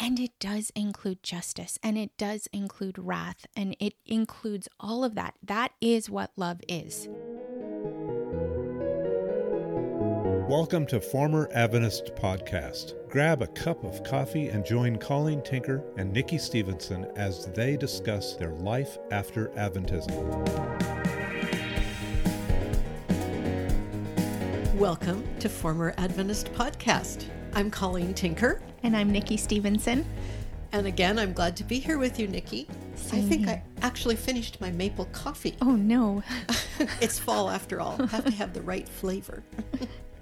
[0.00, 5.16] And it does include justice and it does include wrath and it includes all of
[5.16, 5.34] that.
[5.42, 7.08] That is what love is.
[10.48, 12.94] Welcome to Former Adventist Podcast.
[13.10, 18.34] Grab a cup of coffee and join Colleen Tinker and Nikki Stevenson as they discuss
[18.34, 20.14] their life after Adventism.
[24.76, 27.30] Welcome to Former Adventist Podcast.
[27.54, 28.60] I'm Colleen Tinker.
[28.82, 30.04] And I'm Nikki Stevenson.
[30.72, 32.68] And again, I'm glad to be here with you, Nikki.
[32.94, 33.62] Same I think here.
[33.82, 35.56] I actually finished my maple coffee.
[35.62, 36.22] Oh no.
[37.00, 37.96] it's fall after all.
[38.06, 39.42] Have to have the right flavor.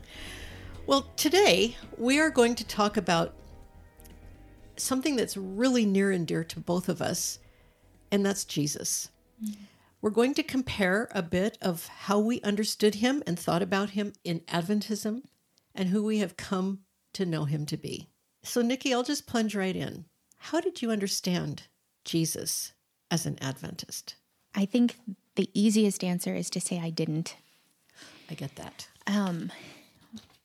[0.87, 3.34] well, today we are going to talk about
[4.77, 7.38] something that's really near and dear to both of us,
[8.12, 9.10] and that's Jesus.
[9.43, 9.65] Mm-hmm.
[10.01, 14.12] We're going to compare a bit of how we understood him and thought about him
[14.23, 15.23] in Adventism
[15.74, 16.80] and who we have come
[17.16, 18.09] to know him to be.
[18.43, 20.05] So, Nikki, I'll just plunge right in.
[20.38, 21.65] How did you understand
[22.05, 22.73] Jesus
[23.11, 24.15] as an Adventist?
[24.54, 24.96] I think
[25.35, 27.37] the easiest answer is to say I didn't.
[28.30, 28.88] I get that.
[29.07, 29.51] Um,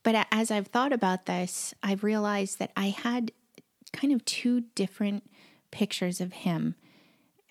[0.02, 3.32] but as I've thought about this, I've realized that I had
[3.92, 5.30] kind of two different
[5.70, 6.74] pictures of him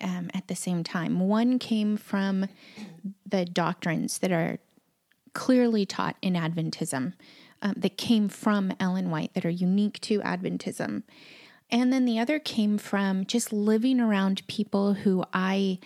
[0.00, 1.20] um, at the same time.
[1.20, 2.48] One came from
[3.24, 4.58] the doctrines that are
[5.32, 7.14] clearly taught in Adventism,
[7.62, 11.04] um, that came from Ellen White, that are unique to Adventism.
[11.70, 15.78] And then the other came from just living around people who I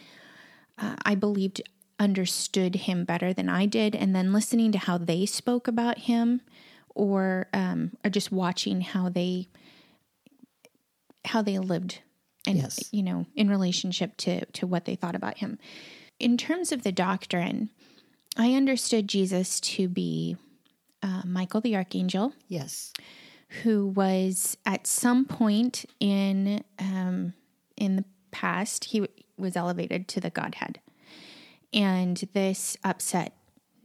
[0.78, 1.62] uh, I believed
[1.98, 6.42] understood him better than I did, and then listening to how they spoke about him,
[6.94, 9.48] or um, or just watching how they
[11.24, 12.00] how they lived,
[12.46, 12.88] and Yes.
[12.92, 15.58] you know, in relationship to to what they thought about him.
[16.18, 17.70] In terms of the doctrine,
[18.36, 20.36] I understood Jesus to be
[21.06, 22.92] uh, Michael the archangel Yes.
[23.62, 27.32] who was at some point in um,
[27.76, 30.80] in the past he w- was elevated to the Godhead,
[31.72, 33.34] and this upset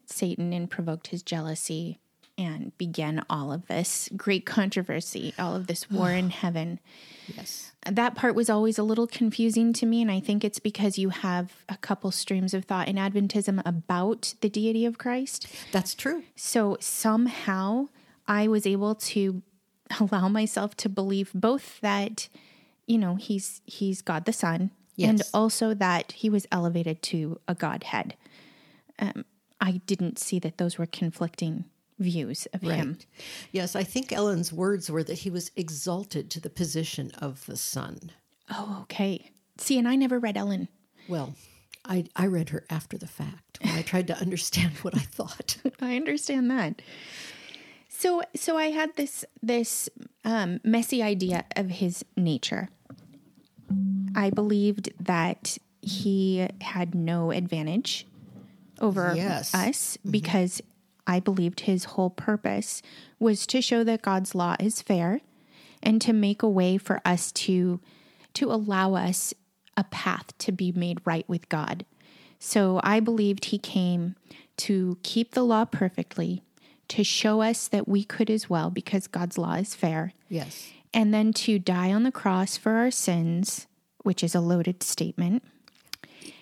[0.07, 2.00] Satan and provoked his jealousy
[2.41, 6.79] and began all of this great controversy, all of this war in heaven.
[7.28, 7.72] Yes.
[7.90, 11.09] That part was always a little confusing to me, and I think it's because you
[11.09, 15.47] have a couple streams of thought in Adventism about the deity of Christ.
[15.72, 16.24] That's true.
[16.35, 17.88] So somehow
[18.28, 19.41] I was able to
[20.00, 22.28] allow myself to believe both that
[22.85, 27.56] you know he's he's God the Son and also that he was elevated to a
[27.56, 28.16] godhead.
[29.00, 29.25] Um,
[29.59, 31.66] I didn't see that those were conflicting
[32.01, 32.97] views of him.
[33.51, 37.56] Yes, I think Ellen's words were that he was exalted to the position of the
[37.57, 38.12] Son.
[38.50, 39.31] Oh, okay.
[39.57, 40.67] See, and I never read Ellen.
[41.07, 41.34] Well,
[41.85, 45.57] I, I read her after the fact when I tried to understand what I thought.
[45.81, 46.81] I understand that.
[47.90, 49.88] So so I had this this
[50.25, 52.69] um, messy idea of his nature.
[54.16, 58.06] I believed that he had no advantage
[58.79, 59.53] over Yes.
[59.53, 60.61] us because
[61.11, 62.81] I believed his whole purpose
[63.19, 65.19] was to show that God's law is fair
[65.83, 67.81] and to make a way for us to
[68.35, 69.33] to allow us
[69.75, 71.85] a path to be made right with God.
[72.39, 74.16] So I believed he came
[74.57, 76.44] to keep the law perfectly,
[76.88, 80.69] to show us that we could as well because God's law is fair, Yes.
[80.93, 83.67] and then to die on the cross for our sins,
[84.03, 85.43] which is a loaded statement.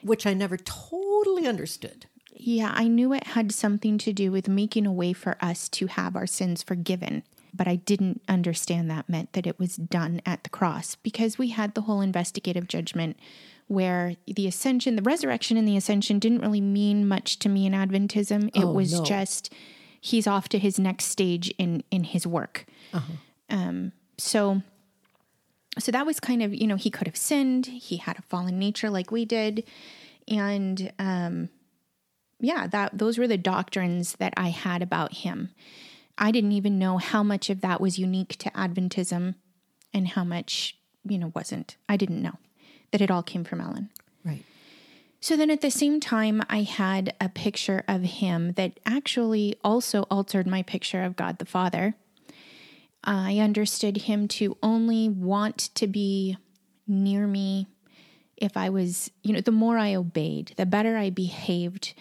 [0.04, 2.06] Which I never totally understood.
[2.42, 5.88] Yeah, I knew it had something to do with making a way for us to
[5.88, 7.24] have our sins forgiven,
[7.54, 11.50] but I didn't understand that meant that it was done at the cross because we
[11.50, 13.18] had the whole investigative judgment
[13.68, 17.74] where the ascension, the resurrection and the ascension didn't really mean much to me in
[17.74, 18.48] Adventism.
[18.56, 19.04] It Oh, was no.
[19.04, 19.54] just
[20.00, 22.66] he's off to his next stage in in his work.
[23.50, 24.62] Um, so
[25.78, 28.58] so that was kind of you know he could have sinned he had a fallen
[28.58, 29.64] nature like we did
[30.28, 31.50] and um
[32.40, 35.50] yeah that those were the doctrines that i had about him
[36.18, 39.36] i didn't even know how much of that was unique to adventism
[39.94, 42.38] and how much you know wasn't i didn't know
[42.92, 43.90] that it all came from ellen
[44.26, 44.44] Right.
[45.22, 50.04] so then at the same time, I had a picture of him that actually also
[50.12, 51.96] altered my picture of God the Father.
[53.04, 56.38] I understood him to only want to be
[56.86, 57.68] near me
[58.36, 61.94] if I was, you know, the more I obeyed, the better I behaved,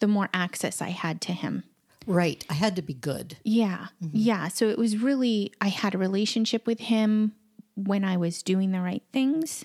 [0.00, 1.64] the more access I had to him.
[2.06, 2.44] Right.
[2.48, 3.36] I had to be good.
[3.42, 3.88] Yeah.
[4.00, 4.48] Yeah.
[4.48, 7.32] So it was really, I had a relationship with him
[7.74, 9.64] when I was doing the right things.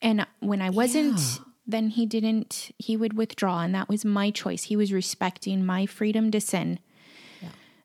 [0.00, 3.62] And when I wasn't, then he didn't, he would withdraw.
[3.62, 4.64] And that was my choice.
[4.64, 6.78] He was respecting my freedom to sin.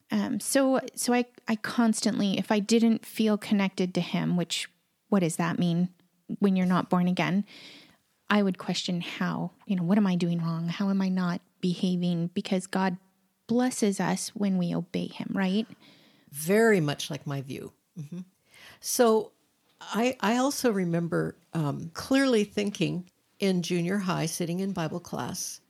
[0.09, 4.69] Um, so, so I, I constantly, if I didn't feel connected to him, which
[5.09, 5.89] what does that mean
[6.39, 7.45] when you're not born again?
[8.29, 10.68] I would question how, you know, what am I doing wrong?
[10.68, 12.31] How am I not behaving?
[12.33, 12.97] Because God
[13.47, 15.65] blesses us when we obey Him, right?
[16.31, 17.71] Very much like my view.
[17.95, 18.19] hmm
[18.81, 19.31] So
[19.79, 23.09] I, I also remember um, clearly thinking
[23.39, 25.62] in junior high, sitting in Bible class,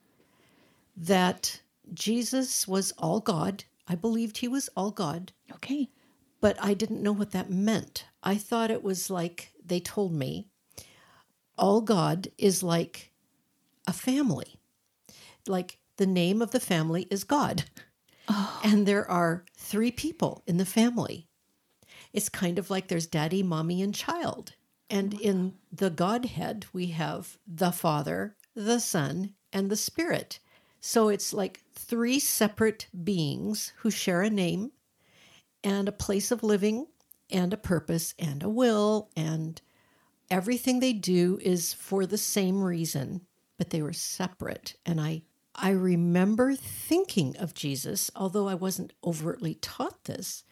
[0.96, 1.62] that
[1.94, 3.66] Jesus was all God.
[3.88, 5.90] I believed he was all God, Okay.
[6.42, 8.06] but I didn't know what that meant.
[8.24, 10.48] I thought it was like they told me
[11.58, 13.12] all God is like
[13.88, 14.60] a family.
[15.48, 17.64] Like the name of the family is God.
[18.28, 18.60] Oh.
[18.64, 21.28] And there are three people in the family.
[22.14, 24.54] It's kind of like there's daddy, mommy, and child.
[24.90, 30.40] And in the Godhead, we have the Father, the Son, and the Spirit.
[30.80, 34.72] So it's like three separate beings who share a name
[35.64, 36.88] and a place of living
[37.30, 39.62] and a purpose and a will and
[40.30, 43.22] everything they do is for the same reason
[43.58, 44.76] but they were separate.
[44.86, 45.24] And i
[45.60, 50.44] i remember thinking of jesus although i wasn't overtly taught this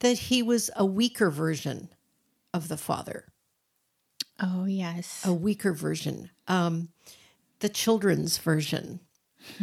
[0.00, 1.88] that he was a weaker version
[2.54, 3.24] of the father.
[4.40, 5.24] Oh, yes.
[5.26, 6.30] a weaker version.
[6.46, 6.90] Um
[7.60, 9.00] the children's version.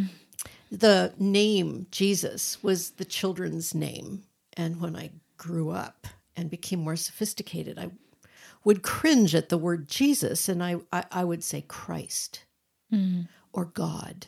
[0.68, 4.24] The name jesus was the children's name.
[4.54, 7.90] And when i grew up and became more sophisticated i
[8.66, 12.44] would cringe at the word jesus and i i, I would say christ
[13.52, 14.26] or god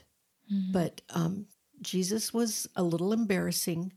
[0.73, 1.46] but um
[1.82, 3.93] jesus was a little embarrassing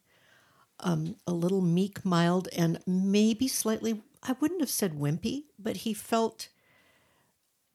[0.82, 5.94] um a little meek mild and maybe slightly i wouldn't have said wimpy but he
[5.94, 6.50] felt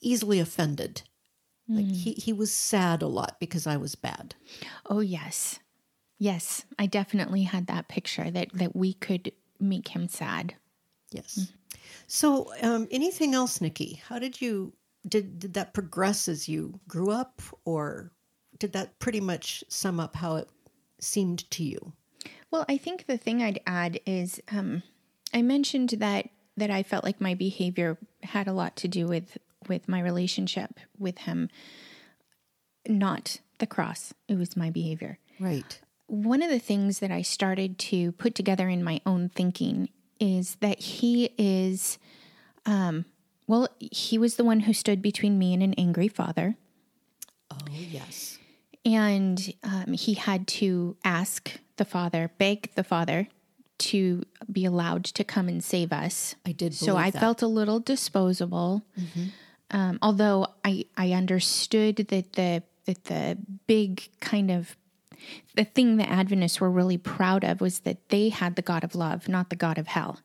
[0.00, 1.02] easily offended
[1.68, 4.36] like he, he was sad a lot because I was bad.
[4.88, 5.58] Oh, yes.
[6.16, 6.64] Yes.
[6.78, 10.54] I definitely had that picture that, that we could make him sad.
[11.10, 11.52] Yes.
[12.06, 14.00] So, um, anything else, Nikki?
[14.08, 14.72] How did you
[15.08, 18.12] did did that progress as you grew up, or
[18.58, 20.48] did that pretty much sum up how it
[21.00, 21.92] seemed to you?
[22.50, 24.82] Well, I think the thing I'd add is um,
[25.34, 29.38] I mentioned that that I felt like my behavior had a lot to do with
[29.68, 31.50] with my relationship with him,
[32.88, 34.14] not the cross.
[34.28, 35.18] It was my behavior.
[35.40, 35.80] Right.
[36.06, 40.56] One of the things that I started to put together in my own thinking is
[40.56, 41.98] that he is,
[42.64, 43.04] um,
[43.46, 46.56] well, he was the one who stood between me and an angry father.
[47.50, 48.38] Oh yes.
[48.84, 53.28] And um, he had to ask the father, beg the father
[53.78, 56.34] to be allowed to come and save us.
[56.46, 56.74] I did.
[56.74, 57.20] So I that.
[57.20, 58.82] felt a little disposable.
[59.70, 63.36] Um, although I, I understood that the that the
[63.66, 64.76] big kind of
[65.54, 68.94] the thing the Adventists were really proud of was that they had the God of
[68.94, 70.20] love, not the God of hell.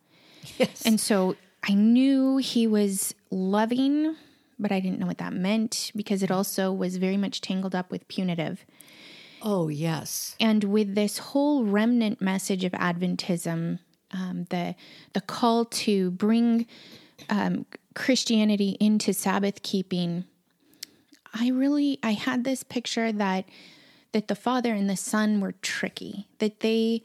[0.58, 0.84] Yes.
[0.86, 1.36] And so
[1.68, 4.16] I knew he was loving,
[4.58, 7.92] but I didn't know what that meant because it also was very much tangled up
[7.92, 8.66] with punitive.
[9.42, 10.36] oh yes.
[10.40, 13.80] And with this whole remnant message of Adventism,
[14.12, 14.76] um, the
[15.14, 16.68] the call to bring
[17.30, 17.66] um,
[17.96, 20.26] Christianity into Sabbath keeping,
[21.34, 23.46] I really I had this picture that
[24.12, 26.28] that the Father and the Son were tricky.
[26.40, 27.04] That they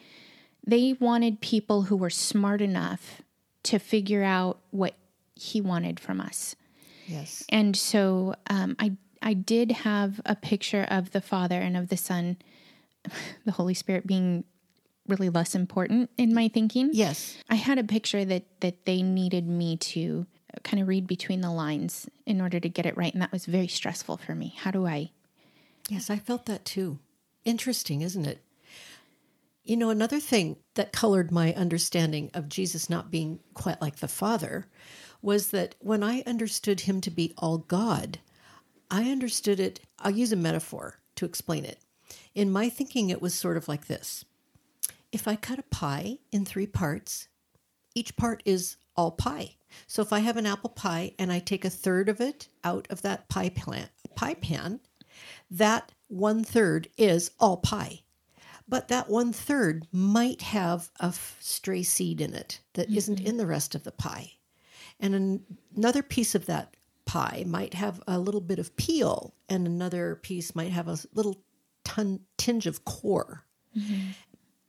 [0.67, 3.23] they wanted people who were smart enough
[3.65, 4.95] to figure out what
[5.35, 6.57] He wanted from us.
[7.07, 7.45] Yes.
[7.49, 11.97] And so um, I I did have a picture of the Father and of the
[11.97, 12.37] Son,
[13.45, 14.45] the Holy Spirit being
[15.09, 16.91] really less important in my thinking.
[16.93, 17.37] Yes.
[17.49, 20.27] I had a picture that that they needed me to
[20.63, 23.47] kind of read between the lines in order to get it right, and that was
[23.47, 24.55] very stressful for me.
[24.59, 25.11] How do I?
[25.89, 26.99] Yes, I felt that too.
[27.45, 28.43] Interesting, isn't it?
[29.65, 34.09] You know, another thing that colored my understanding of Jesus not being quite like the
[34.09, 34.67] Father
[35.23, 38.19] was that when I understood him to be all God,
[38.91, 39.81] I understood it.
[39.99, 41.81] I'll use a metaphor to explain it.
[42.35, 44.25] In my thinking, it was sort of like this
[45.13, 47.29] if I cut a pie in three parts,
[47.95, 49.57] each part is all pie.
[49.87, 52.87] So if I have an apple pie and I take a third of it out
[52.91, 54.81] of that pie plant pie pan,
[55.51, 58.01] that one third is all pie.
[58.69, 63.27] But that one third might have a f- stray seed in it that not mm-hmm.
[63.27, 64.33] in the rest of the pie.
[64.99, 65.45] And an-
[65.77, 70.57] another piece of that pie might have a little bit of peel, and another piece
[70.57, 71.37] might have a little
[71.85, 73.45] ton- tinge of core.
[73.77, 74.11] Mm-hmm.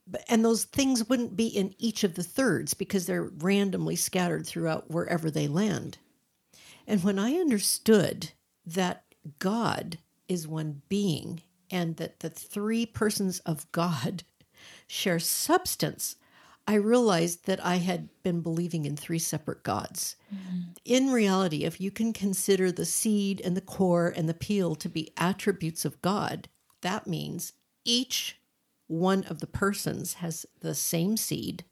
[0.06, 4.46] But, and those things wouldn't be in each of the thirds because they're randomly scattered
[4.46, 5.98] throughout wherever they land.
[6.86, 8.32] And when I understood
[8.66, 9.04] that
[9.40, 14.24] God is one being and that the three persons of God
[14.88, 16.16] share substance,
[16.68, 20.18] I realized that I had been believing in three separate gods.
[20.34, 20.60] Mm-hmm.
[20.84, 24.90] In reality, if you can consider the seed and the core and the peel to
[24.90, 26.50] be attributes of God,
[26.82, 27.54] that means
[27.86, 28.38] each
[28.88, 31.64] one of the persons has the same seed,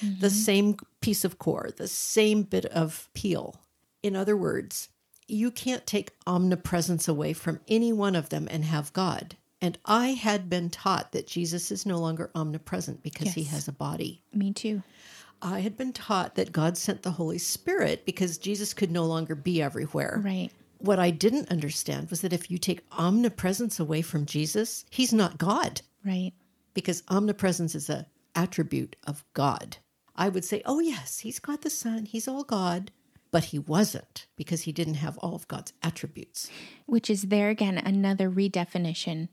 [0.00, 0.28] the mm-hmm.
[0.28, 3.60] same piece of core, the same bit of peel.
[4.02, 4.88] In other words,
[5.28, 9.36] you can't take omnipresence away from any one of them and have God.
[9.60, 13.72] And I had been taught that Jesus is no longer omnipresent because he has a
[13.72, 14.22] body.
[14.32, 14.82] Me too.
[15.40, 19.34] I had been taught that God sent the Holy Spirit because Jesus could no longer
[19.34, 20.20] be everywhere.
[20.22, 20.50] Right.
[20.78, 25.38] What I didn't understand was that if you take omnipresence away from Jesus, he's not
[25.38, 26.32] God Right.
[26.74, 29.78] because omnipresence is a attribute of God.
[30.16, 32.90] I would say, "Oh yes, he's God the Son, he's all God."
[33.34, 36.48] But he wasn't because he didn't have all of God's attributes.
[36.86, 39.26] Which is there again another redefinition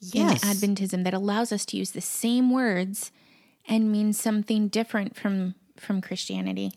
[0.00, 0.42] Yes.
[0.42, 3.12] in Adventism that allows us to use the same words
[3.68, 6.72] and mean something different from from Christianity.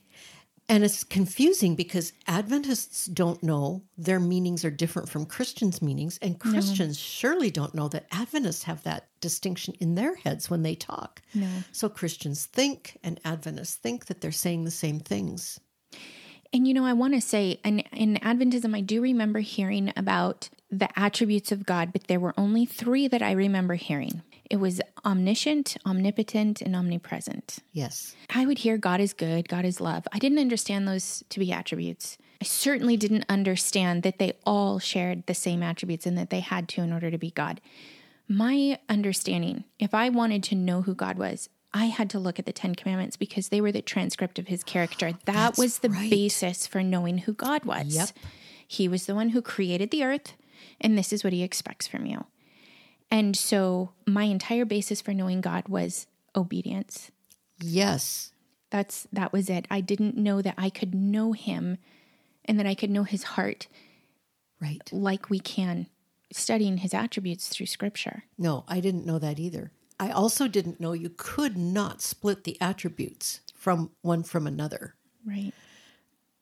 [0.68, 6.40] And it's confusing because Adventists don't know their meanings are different from Christians' meanings, and
[6.40, 11.22] Christians surely don't know that Adventists have that distinction in their heads when they talk.
[11.34, 11.48] No.
[11.72, 15.60] So Christians think and Adventists think that they're saying the same things.
[16.54, 20.50] And you know, I want to say, in, in Adventism, I do remember hearing about
[20.72, 24.22] the attributes of God, but there were only three that I remember hearing.
[24.50, 27.60] It was omniscient, omnipotent, and omnipresent.
[27.72, 28.16] Yes.
[28.30, 30.08] I would hear God is good, God is love.
[30.12, 32.18] I didn't understand those to be attributes.
[32.42, 36.68] I certainly didn't understand that they all shared the same attributes and that they had
[36.70, 37.62] to in order to be God.
[38.28, 42.46] My understanding, if I wanted to know who God was, I had to look at
[42.46, 45.12] the Ten Commandments because they were the transcript of his character.
[45.12, 46.10] That That's was the right.
[46.10, 47.94] basis for knowing who God was.
[47.94, 48.10] Yep.
[48.66, 50.34] He was the one who created the earth,
[50.80, 52.26] and this is what he expects from you.
[53.12, 57.12] And so my entire basis for knowing God was obedience.
[57.62, 58.32] Yes.
[58.72, 59.68] That's that was it.
[59.70, 61.78] I didn't know that I could know him
[62.46, 63.68] and that I could know his heart
[64.62, 64.90] Right.
[64.92, 65.88] like we can
[66.34, 68.24] studying his attributes through scripture.
[68.38, 69.72] No, I didn't know that either.
[70.00, 74.96] I also didn't know you could not split the attributes from one from another.
[75.26, 75.54] Right.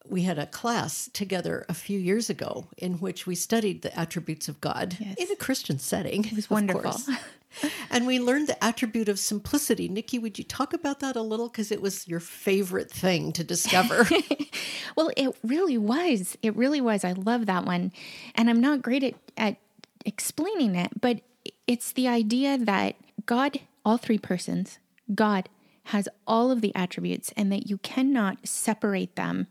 [0.05, 4.49] we had a class together a few years ago in which we studied the attributes
[4.49, 5.15] of God Yes.
[5.17, 6.25] in a Christian setting.
[6.25, 6.99] It was wonderful.
[7.89, 9.87] and we learned the attribute of simplicity.
[9.87, 11.47] Nikki, would you talk about that a little?
[11.47, 14.05] Because it was your favorite thing to discover.
[14.97, 16.37] Well, it really was.
[16.43, 17.03] It really was.
[17.03, 17.91] I love that one.
[18.35, 19.57] And I'm not great at, at
[20.05, 21.21] explaining it, but
[21.65, 22.95] it's the idea that
[23.25, 24.79] God, all three persons,
[25.13, 25.49] God
[25.87, 29.47] has all of the attributes and that you cannot separate them.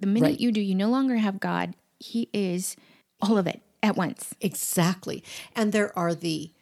[0.00, 0.40] The minute Right.
[0.40, 1.74] you do, you no longer have God.
[1.98, 2.76] He is
[3.20, 4.34] all of it at once.
[4.40, 5.22] exactly.
[5.54, 6.52] And there are the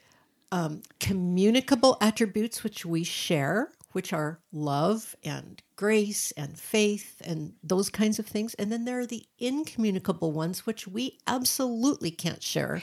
[0.52, 7.88] um, communicable attributes which we share, which are love and grace and faith and those
[7.90, 8.54] kinds of things.
[8.54, 12.82] And then there are the incommunicable ones which we absolutely can't share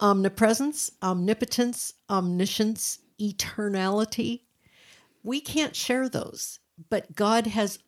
[0.00, 4.42] omnipresence, omnipotence, omniscience, eternality.
[5.22, 6.60] We can't share those,
[6.90, 7.78] but God has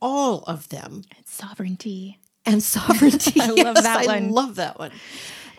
[0.00, 2.18] all of them And Sovereignty.
[2.44, 3.40] and sovereignty.
[3.40, 4.30] I love Yes, that I one.
[4.30, 4.92] love that one.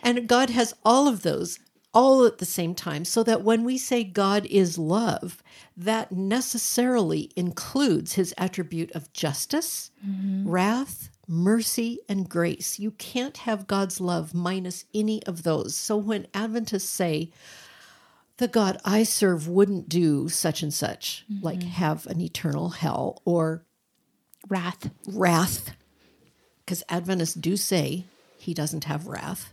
[0.02, 1.58] And God has all of those
[1.94, 5.42] all at the same time, so that when we say God is love,
[5.76, 10.48] that necessarily includes his attribute of justice, Mm-hmm.
[10.48, 12.78] wrath, mercy, and grace.
[12.78, 15.76] You can't have God's love minus any of those.
[15.76, 17.30] So when Adventists say,
[18.38, 21.68] the God I serve wouldn't do such and such, like Mm-hmm.
[21.70, 23.64] have an eternal hell or
[24.48, 24.90] Wrath.
[25.06, 25.74] wrath,
[26.64, 28.04] because Adventists do say
[28.38, 29.52] he doesn't have wrath.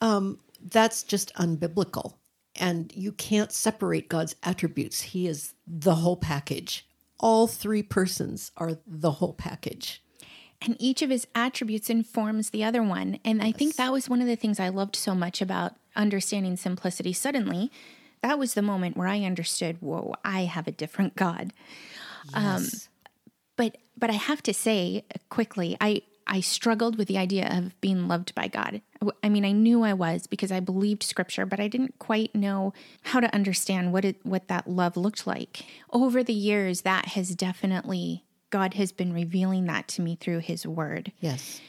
[0.00, 2.14] Um, that's just unbiblical.
[2.56, 5.00] And you can't separate God's attributes.
[5.00, 6.84] He is the whole package.
[7.20, 10.02] All three persons are the whole package.
[10.60, 13.18] And each of his attributes informs the other one.
[13.24, 16.56] And I think that was one of the things I loved so much about understanding
[16.56, 17.12] simplicity.
[17.12, 17.70] Suddenly,
[18.22, 21.52] that was the moment where I understood, whoa, I have a different God.
[22.34, 22.88] Um, yes.
[23.56, 27.80] But but I have to say uh, quickly, I I struggled with the idea of
[27.80, 28.82] being loved by God.
[29.22, 32.74] I mean, I knew I was because I believed Scripture, but I didn't quite know
[33.02, 35.64] how to understand what it what that love looked like.
[35.90, 40.66] Over the years, that has definitely God has been revealing that to me through His
[40.66, 41.12] Word.
[41.20, 41.60] yes.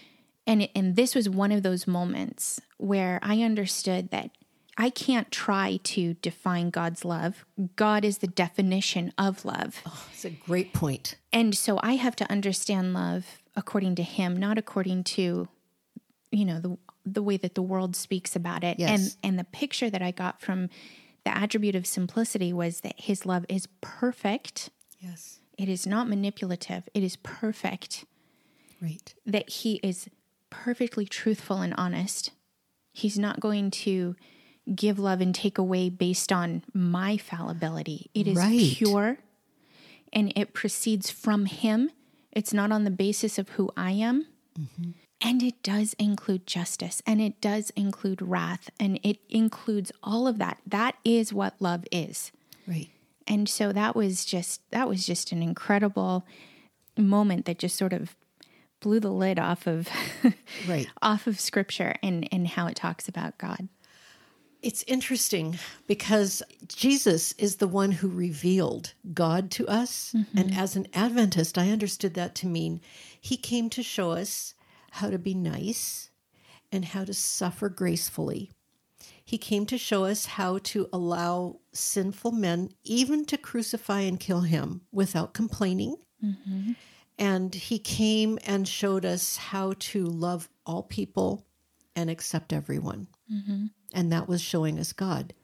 [0.47, 4.31] And and this was one of those moments where I understood that
[4.77, 7.45] I can't try to define God's love.
[7.75, 9.81] God is the definition of love.
[9.85, 11.15] Oh, it's a great point.
[11.31, 15.49] And so I have to understand love according to him, not according to
[16.31, 18.79] you know the the way that the world speaks about it.
[18.79, 18.89] Yes.
[18.89, 20.69] And and the picture that I got from
[21.25, 24.69] the attribute of simplicity was that his love is perfect.
[24.99, 25.38] Yes.
[25.59, 26.87] It is not manipulative.
[26.93, 28.05] It is perfect.
[28.81, 29.13] Right.
[29.25, 30.07] That he is
[30.49, 32.31] perfectly truthful and honest.
[32.93, 34.15] He's not going to
[34.73, 38.09] give love and take away based on my fallibility.
[38.13, 38.71] It is Right.
[38.73, 39.19] pure
[40.13, 41.91] and it proceeds from him.
[42.31, 44.27] It's not on the basis of who I am.
[44.57, 44.91] Mm-hmm.
[45.21, 50.37] And it does include justice and it does include wrath and it includes all of
[50.37, 50.59] that.
[50.65, 52.31] That is what love is.
[52.65, 52.89] Right.
[53.29, 56.25] And so that was just that was just an incredible
[56.97, 58.15] moment that just sort of
[58.81, 59.87] blew the lid off of
[60.67, 60.87] Right.
[61.01, 63.69] off of scripture and and how it talks about God.
[64.61, 65.57] It's interesting
[65.87, 70.13] because Jesus is the one who revealed God to us.
[70.13, 70.37] Mm-hmm.
[70.37, 72.81] And as an Adventist, I understood that to mean
[73.21, 74.53] he came to show us
[74.91, 76.09] how to be nice
[76.73, 78.51] and how to suffer gracefully.
[79.29, 84.41] He came to show us how to allow sinful men even to crucify and kill
[84.41, 85.97] him without complaining.
[86.25, 86.71] Mm-hmm.
[87.19, 91.45] And he came and showed us how to love all people
[91.95, 93.65] and accept everyone mm-hmm.
[93.93, 95.35] and that was showing us God.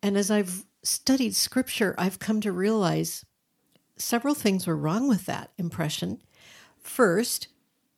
[0.00, 3.24] And as I've studied scripture, I've come to realize
[3.96, 6.22] several things were wrong with that impression.
[6.78, 7.48] First,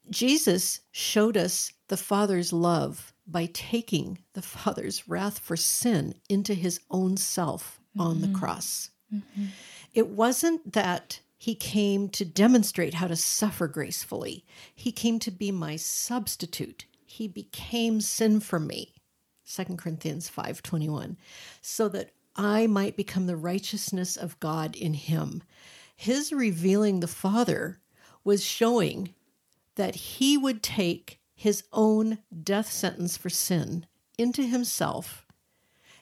[0.09, 6.81] Jesus showed us the Father's love by taking the Father's wrath for sin into his
[6.91, 8.37] own self on the mm-hmm.
[8.37, 8.91] cross.
[9.13, 9.47] Mm-hmm.
[9.95, 14.45] It wasn't that he came to demonstrate how to suffer gracefully.
[14.75, 16.87] He came to be my substitute.
[17.05, 18.95] He became sin for me.
[19.49, 21.17] 2 Corinthians 5:21
[21.61, 25.43] so that I might become the righteousness of God in him.
[25.95, 27.81] His revealing the Father
[28.25, 29.15] was showing
[29.77, 33.87] that he would take his own death sentence for sin
[34.19, 35.27] into himself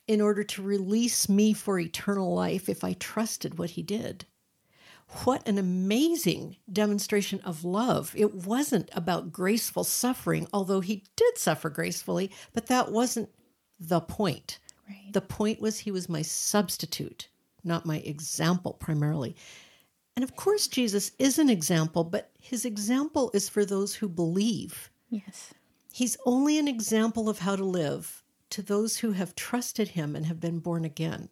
[0.06, 4.24] in order to release me for eternal life if I trusted what he did.
[5.24, 8.14] What an amazing demonstration of love.
[8.16, 13.28] It wasn't about graceful suffering, although he did suffer gracefully, but that wasn't
[13.78, 14.60] the point.
[14.88, 15.12] Right.
[15.12, 17.28] The point was he was my substitute,
[17.62, 19.36] not my example primarily.
[20.16, 24.90] And of course, Jesus is an example, but his example is for those who believe.
[25.08, 25.54] Yes.
[25.92, 30.26] He's only an example of how to live to those who have trusted him and
[30.26, 31.28] have been born again.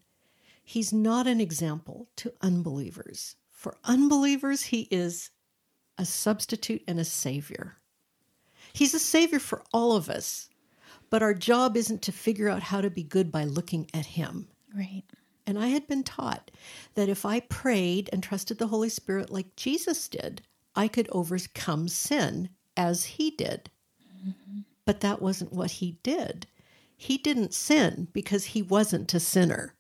[0.65, 3.37] He's not an example to unbelievers.
[3.51, 5.31] For unbelievers, he is
[5.99, 7.79] a substitute and a savior.
[8.73, 10.49] He's a savior for all of us,
[11.11, 14.49] but our job isn't to figure out how to be good by looking at him.
[14.75, 15.05] Right.
[15.47, 16.51] And I had been taught
[16.95, 20.43] that if I prayed and trusted the Holy Spirit like Jesus did,
[20.75, 23.71] I could overcome sin as he did.
[24.19, 24.61] Mm-hmm.
[24.85, 26.47] But that wasn't what he did.
[26.97, 29.75] He didn't sin because he wasn't a sinner.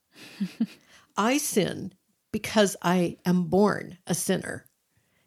[1.16, 1.92] I sin
[2.32, 4.66] because I am born a sinner,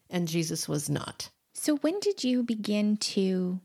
[0.09, 1.29] and Jesus was not.
[1.53, 3.59] So when did you begin to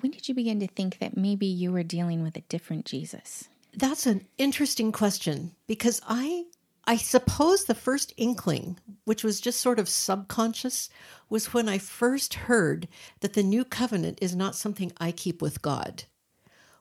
[0.00, 3.48] when did you begin to think that maybe you were dealing with a different Jesus?
[3.74, 6.44] That's an interesting question because I
[6.86, 10.88] I suppose the first inkling, which was just sort of subconscious,
[11.28, 12.86] was when I first heard
[13.20, 16.04] that the new covenant is not something I keep with God.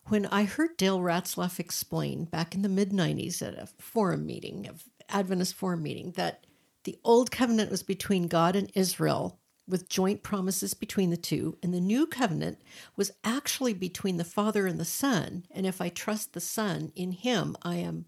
[0.07, 4.67] When I heard Dale Ratzlaff explain back in the mid 90s at a forum meeting,
[4.67, 6.45] of Adventist forum meeting, that
[6.83, 11.73] the old covenant was between God and Israel with joint promises between the two, and
[11.73, 12.61] the new covenant
[12.95, 15.45] was actually between the Father and the Son.
[15.49, 18.05] And if I trust the Son in Him, I am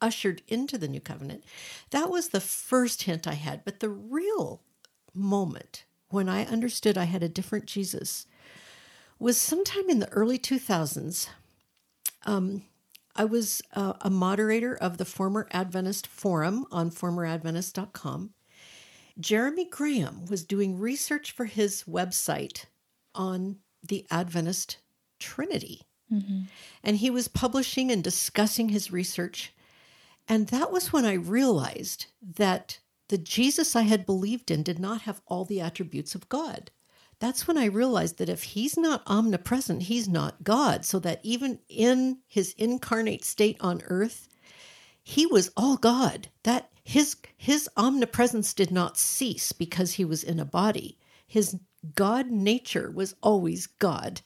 [0.00, 1.44] ushered into the new covenant.
[1.90, 3.64] That was the first hint I had.
[3.64, 4.62] But the real
[5.14, 8.26] moment when I understood I had a different Jesus
[9.18, 11.28] was sometime in the early 2000s.
[12.24, 12.62] Um,
[13.16, 18.30] I was uh, a moderator of the Former Adventist Forum on formeradventist.com.
[19.18, 22.66] Jeremy Graham was doing research for his website
[23.14, 24.78] on the Adventist
[25.18, 25.82] Trinity.
[26.84, 29.52] And he was publishing and discussing his research.
[30.28, 35.02] And that was when I realized that the Jesus I had believed in did not
[35.02, 36.70] have all the attributes of God.
[37.18, 40.84] That's when I realized that if he's not omnipresent, he's not God.
[40.84, 44.28] So that even in his incarnate state on earth,
[45.02, 46.28] he was all God.
[46.44, 50.98] That his his omnipresence did not cease because he was in a body.
[51.26, 51.56] His
[51.94, 54.20] God nature was always God.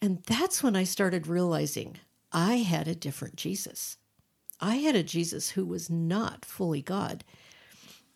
[0.00, 1.96] And that's when I started realizing
[2.32, 3.96] I had a different Jesus.
[4.62, 7.24] I had a Jesus who was not fully God.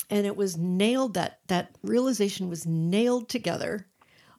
[0.08, 3.88] And it was nailed that that realization was nailed together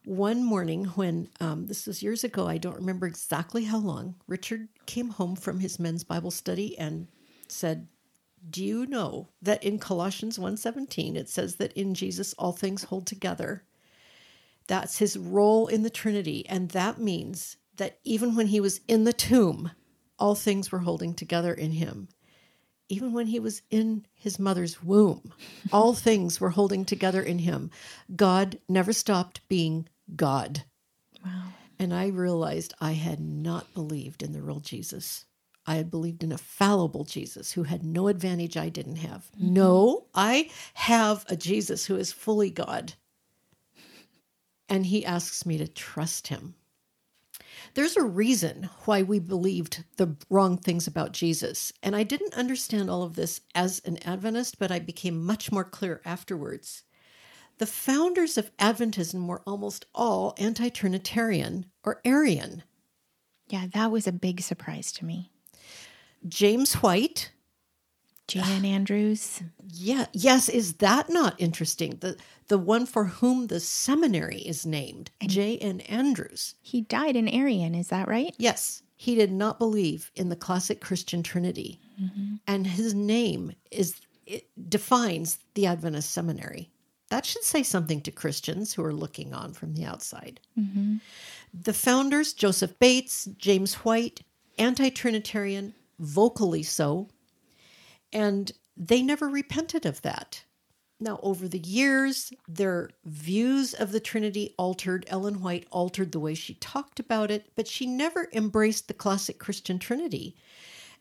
[0.06, 2.48] one morning when um, this was years ago.
[2.48, 4.16] I don't remember exactly how long.
[4.26, 7.08] Richard came home from his men's Bible study and
[7.50, 7.90] said,
[8.50, 13.06] "Do you know that in Colossians 1:17 it says that in Jesus all things hold
[13.06, 13.66] together?"
[14.68, 19.04] That's his role in the Trinity, and that means that even when he was in
[19.04, 19.72] the tomb,
[20.20, 22.10] all things were holding together in him.
[22.90, 25.34] Even when he was in his mother's womb,
[25.74, 27.70] all things were holding together in him.
[28.16, 30.64] God never stopped being God.
[31.26, 31.50] Wow.
[31.80, 35.26] And I realized I had not believed in the real Jesus.
[35.66, 39.30] I had believed in a fallible Jesus who had no advantage I didn't have.
[39.36, 39.54] Mm-hmm.
[39.54, 42.94] No, I have a Jesus who is fully God.
[44.70, 46.56] And he asks me to trust him.
[47.74, 51.72] There's a reason why we believed the wrong things about Jesus.
[51.84, 55.64] And I didn't understand all of this as an Adventist, but I became much more
[55.64, 56.84] clear afterwards.
[57.58, 62.64] The founders of Adventism were almost all anti Trinitarian or Arian.
[63.48, 65.32] Yeah, that was a big surprise to me.
[66.28, 67.32] James White,
[68.28, 68.42] J.
[68.44, 68.66] N.
[68.66, 69.42] Andrews.
[69.72, 71.98] yeah, yes, is that not interesting?
[72.00, 75.58] The the one for whom the seminary is named, J.
[75.58, 75.82] N.
[75.82, 76.56] Andrews.
[76.62, 78.34] He died in Arian, is that right?
[78.38, 82.36] Yes, he did not believe in the classic Christian Trinity, mm-hmm.
[82.46, 86.70] and his name is it defines the Adventist seminary.
[87.10, 90.42] That should say something to Christians who are looking on from the outside.
[90.60, 90.98] Mm-hmm.
[91.54, 94.22] The founders, Joseph Bates, James White,
[94.58, 97.08] anti Trinitarian, vocally so,
[98.12, 100.44] and they never repented of that.
[101.00, 105.06] Now, over the years, their views of the Trinity altered.
[105.10, 109.38] Ellen White altered the way she talked about it, but she never embraced the classic
[109.38, 110.36] Christian Trinity.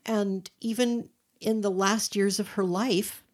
[0.04, 1.08] And even
[1.40, 3.24] in the last years of her life,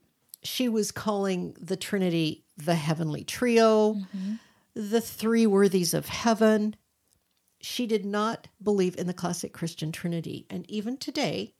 [0.44, 4.34] she was calling the Trinity the heavenly trio, mm-hmm.
[4.74, 6.76] the three worthies of heaven.
[7.60, 10.46] She did not believe in the classic Christian Trinity.
[10.48, 11.54] And even today,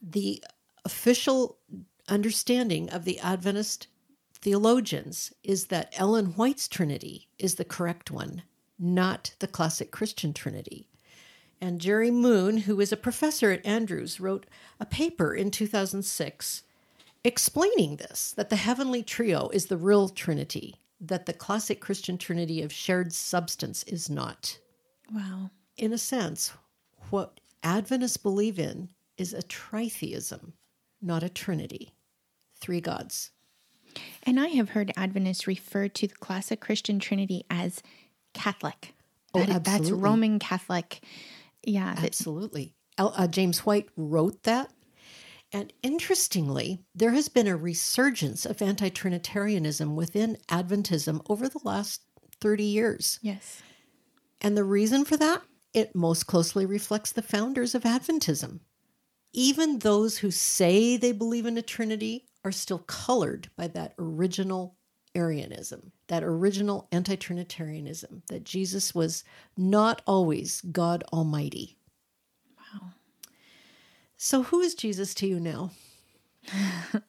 [0.00, 0.42] the
[0.84, 1.58] official
[2.08, 3.86] understanding of the Adventist
[4.34, 8.42] theologians is that Ellen White's Trinity is the correct one,
[8.78, 10.88] not the classic Christian Trinity.
[11.60, 14.46] And Jerry Moon, who is a professor at Andrews, wrote
[14.80, 16.62] a paper in 2006
[17.24, 22.62] explaining this that the heavenly trio is the real Trinity, that the classic Christian Trinity
[22.62, 24.58] of shared substance is not.
[25.12, 25.50] Wow.
[25.76, 26.52] In a sense,
[27.10, 30.52] what Adventists believe in is a tritheism,
[31.02, 31.94] not a trinity.
[32.60, 33.30] Three gods.
[34.22, 37.82] And I have heard Adventists refer to the classic Christian Trinity as
[38.32, 38.94] Catholic.
[39.34, 39.90] Oh, That- that's.
[39.90, 41.02] Roman Catholic.
[41.64, 41.94] Yeah.
[41.98, 42.74] Absolutely.
[42.98, 44.70] El- uh, James White wrote that.
[45.52, 52.02] And interestingly, there has been a resurgence of anti Trinitarianism within Adventism over the last
[52.40, 53.18] 30 years.
[53.22, 53.62] yes.
[54.40, 58.60] And the reason for that, it most closely reflects the founders of Adventism.
[59.32, 64.76] Even those who say they believe in a Trinity are still colored by that original
[65.14, 69.24] Arianism, that original anti Trinitarianism, that Jesus was
[69.56, 71.76] not always God Almighty.
[72.56, 72.90] Wow.
[74.16, 75.70] So, who is Jesus to you now?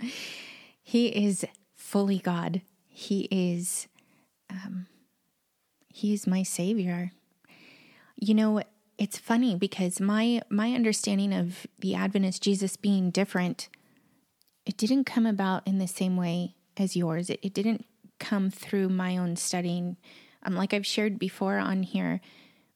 [0.84, 2.62] He is fully God.
[2.88, 3.88] He is
[4.50, 4.86] um
[5.88, 7.12] he is my savior.
[8.16, 8.62] You know,
[8.98, 13.70] it's funny because my my understanding of the Adventist Jesus being different
[14.66, 17.30] it didn't come about in the same way as yours.
[17.30, 17.86] It, it didn't
[18.20, 19.98] come through my own studying.
[20.44, 22.22] Um, like I've shared before on here,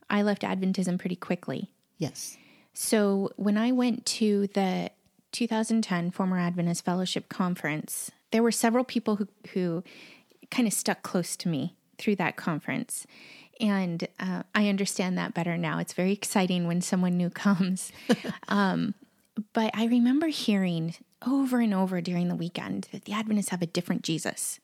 [0.09, 1.71] I left Adventism pretty quickly.
[1.97, 2.37] Yes.
[2.73, 4.91] So when I went to the
[5.31, 9.83] 2010 Former Adventist Fellowship Conference, there were several people who, who
[10.51, 13.07] kind of stuck close to me through that conference.
[13.59, 15.79] And uh, I understand that better now.
[15.79, 17.91] It's very exciting when someone new comes.
[18.47, 18.93] um,
[19.53, 23.67] but I remember hearing over and over during the weekend that the Adventists have a
[23.67, 24.59] different Jesus.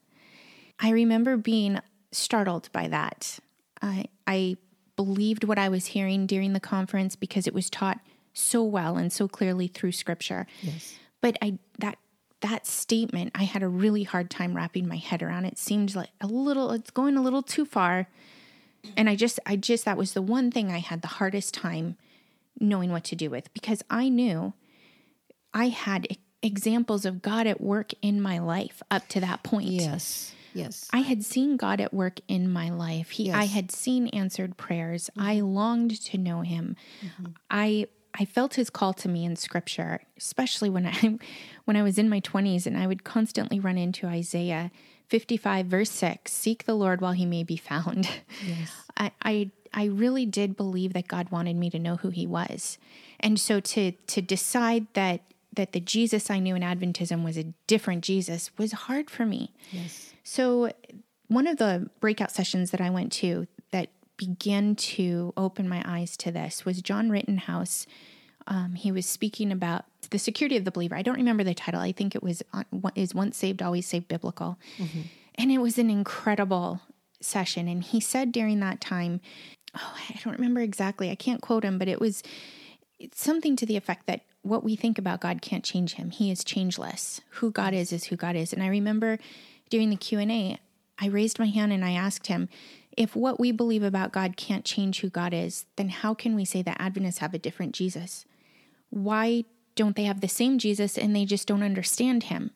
[0.80, 1.80] I remember being
[2.12, 3.40] startled by that.
[3.82, 4.58] I, I
[4.96, 8.00] believed what I was hearing during the conference because it was taught
[8.34, 10.48] so well and so clearly through scripture.
[10.62, 10.96] Yes.
[11.22, 11.98] But I that
[12.42, 15.46] that statement I had a really hard time wrapping my head around.
[15.46, 18.08] It seemed like a little it's going a little too far.
[18.98, 21.98] And I just I just that was the one thing I had the hardest time
[22.60, 24.54] knowing what to do with because I knew
[25.54, 29.68] I had examples of God at work in my life up to that point.
[29.68, 30.34] Yes.
[30.54, 30.88] Yes.
[30.94, 33.12] I had seen God at work in my life.
[33.12, 35.10] He I had seen answered prayers.
[35.18, 35.48] I mm-hmm.
[35.48, 36.76] longed to know him.
[37.04, 37.32] Mm-hmm.
[37.50, 41.18] I I felt his call to me in scripture, especially when I
[41.66, 44.72] when I was in my 20s and I would constantly run into Isaiah
[45.08, 48.10] 55 verse 6, seek the Lord while he may be found.
[48.46, 48.72] Yes.
[48.98, 52.78] I, I I really did believe that God wanted me to know who he was.
[53.20, 55.22] And so to to decide that
[55.56, 59.54] that the Jesus I knew in Adventism was a different Jesus was hard for me.
[59.72, 60.14] Yes.
[60.24, 60.72] So
[61.28, 66.16] one of the breakout sessions that I went to that began to open my eyes
[66.18, 67.86] to this was John Rittenhouse.
[68.48, 70.96] Um, he was speaking about the security of the believer.
[70.96, 71.82] I don't remember the title.
[71.82, 74.58] I think it was on, is once saved, always saved biblical.
[74.78, 75.02] Mm-hmm.
[75.36, 76.82] And it was an incredible
[77.22, 77.68] session.
[77.68, 79.22] And he said during that time,
[79.76, 81.10] oh, I don't remember exactly.
[81.10, 82.22] I can't quote him, but it was
[83.14, 86.10] something to the effect that what we think about God can't change him.
[86.10, 87.22] He is changeless.
[87.32, 88.54] Who God is is who God is.
[88.54, 89.18] And I remember
[89.70, 90.60] during the Q&A,
[91.00, 92.50] I raised my hand and I asked him,
[92.96, 96.46] if what we believe about God can't change who God is, then how can we
[96.46, 98.26] say that Adventists have a different Jesus?
[98.94, 102.52] Why don't they have the same Jesus and they just don't understand him?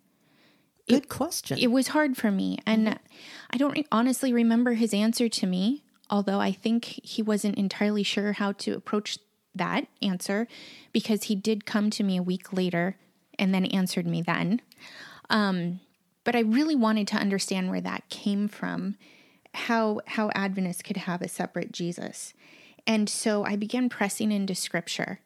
[0.88, 1.58] Good it, question.
[1.58, 2.60] It was hard for me.
[2.65, 2.97] And mm-hmm.
[3.50, 8.34] I don't honestly remember his answer to me, although I think he wasn't entirely sure
[8.34, 9.17] how to approach
[9.56, 10.47] that answer
[10.93, 12.97] because he did come to me a week later
[13.39, 14.62] and then answered me then.
[15.32, 15.80] Um,
[16.23, 18.95] but I really wanted to understand where that came from,
[19.54, 22.34] how how Adventists could have a separate Jesus.
[22.86, 25.19] And so I began pressing into scripture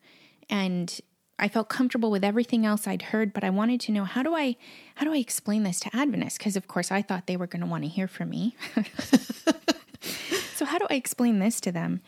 [0.50, 1.00] and
[1.40, 4.36] I felt comfortable with everything else I'd heard, but I wanted to know how do
[4.36, 4.56] I
[4.96, 6.38] how do I explain this to Adventists?
[6.38, 8.56] Because of course I thought they were going to want to hear from me.
[10.54, 12.02] so how do I explain this to them?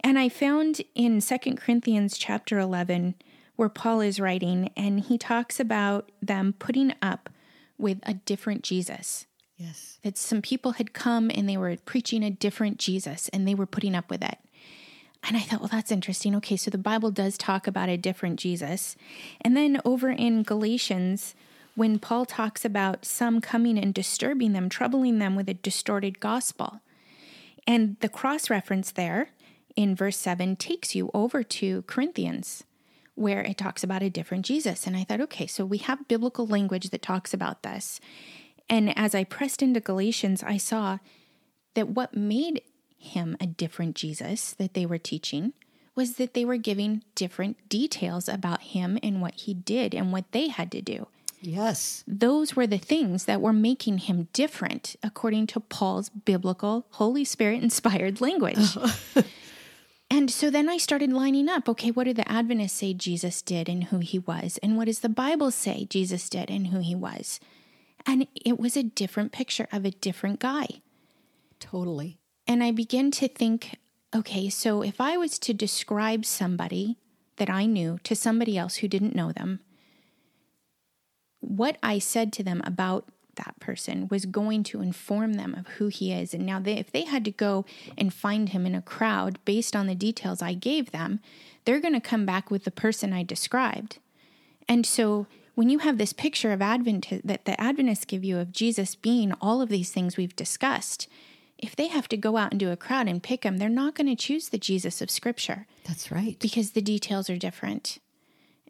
[0.00, 3.16] And I found in Second Corinthians chapter 11
[3.56, 7.28] where Paul is writing and he talks about them putting up
[7.76, 9.26] with a different Jesus.
[9.58, 9.98] Yes.
[10.02, 13.66] That some people had come and they were preaching a different Jesus and they were
[13.66, 14.38] putting up with it.
[15.22, 16.34] And I thought, well, that's interesting.
[16.36, 18.96] Okay, so the Bible does talk about a different Jesus.
[19.40, 21.34] And then over in Galatians,
[21.74, 26.80] when Paul talks about some coming and disturbing them, troubling them with a distorted gospel.
[27.66, 29.30] And the cross reference there
[29.76, 32.64] in verse 7 takes you over to Corinthians,
[33.14, 34.86] where it talks about a different Jesus.
[34.86, 38.00] And I thought, okay, so we have biblical language that talks about this.
[38.68, 40.98] And as I pressed into Galatians, I saw
[41.74, 42.62] that what made
[43.00, 45.52] him a different Jesus that they were teaching
[45.94, 50.30] was that they were giving different details about him and what he did and what
[50.32, 51.08] they had to do.
[51.42, 52.04] Yes.
[52.06, 57.62] Those were the things that were making him different according to Paul's biblical, Holy Spirit
[57.62, 58.76] inspired language.
[60.10, 63.68] And so then I started lining up okay, what do the Adventists say Jesus did
[63.68, 64.58] and who he was?
[64.60, 67.38] And what does the Bible say Jesus did and who he was?
[68.04, 70.66] And it was a different picture of a different guy.
[71.60, 72.18] Totally.
[72.50, 73.76] And I begin to think
[74.12, 76.96] okay, so if I was to describe somebody
[77.36, 79.60] that I knew to somebody else who didn't know them,
[81.38, 85.86] what I said to them about that person was going to inform them of who
[85.86, 86.34] he is.
[86.34, 89.76] And now, they, if they had to go and find him in a crowd based
[89.76, 91.20] on the details I gave them,
[91.64, 93.98] they're going to come back with the person I described.
[94.68, 98.50] And so, when you have this picture of Advent that the Adventists give you of
[98.50, 101.06] Jesus being all of these things we've discussed,
[101.62, 103.94] if they have to go out and do a crowd and pick them, they're not
[103.94, 105.66] going to choose the Jesus of Scripture.
[105.86, 106.38] That's right.
[106.40, 107.98] Because the details are different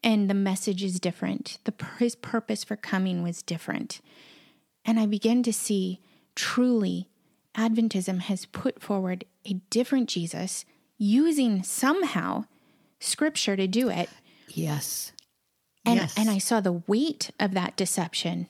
[0.02, 1.58] and the message is different.
[1.64, 4.00] The, his purpose for coming was different.
[4.84, 6.00] And I begin to see
[6.34, 7.08] truly
[7.56, 10.64] Adventism has put forward a different Jesus
[10.98, 12.44] using somehow
[13.00, 14.08] scripture to do it.
[14.48, 15.12] Yes.
[15.84, 16.14] And yes.
[16.16, 18.46] and I saw the weight of that deception.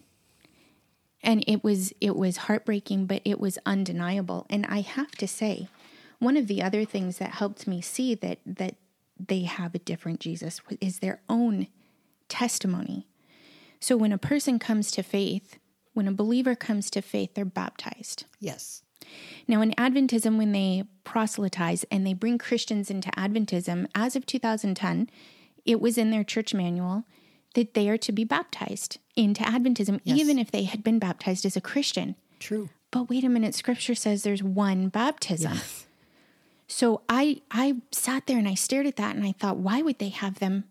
[1.22, 4.46] And it was it was heartbreaking, but it was undeniable.
[4.48, 5.68] And I have to say,
[6.18, 8.76] one of the other things that helped me see that that
[9.18, 11.66] they have a different Jesus is their own
[12.28, 13.06] testimony.
[13.80, 15.58] So when a person comes to faith,
[15.92, 18.24] when a believer comes to faith, they're baptized.
[18.38, 18.82] Yes.
[19.48, 25.10] Now, in Adventism, when they proselytize and they bring Christians into Adventism, as of 2010,
[25.64, 27.04] it was in their church manual
[27.54, 30.18] that they are to be baptized into Adventism, yes.
[30.18, 32.16] even if they had been baptized as a Christian.
[32.38, 32.68] True.
[32.90, 35.54] But wait a minute, scripture says there's one baptism.
[35.54, 35.86] Yes.
[36.66, 39.98] So I I sat there and I stared at that and I thought, why would
[39.98, 40.64] they have them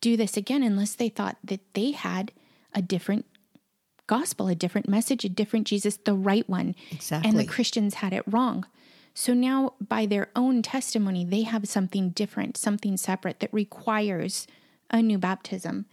[0.00, 2.32] do this again unless they thought that they had
[2.74, 3.24] a different
[4.08, 6.74] gospel, a different message, a different Jesus, the right one.
[6.90, 7.28] Exactly.
[7.28, 8.66] And the Christians had it wrong.
[9.14, 14.46] So now, by their own testimony, they have something different, something separate that requires
[14.90, 15.86] a new baptism.